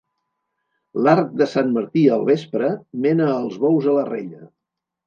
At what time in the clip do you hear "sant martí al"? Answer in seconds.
1.53-2.27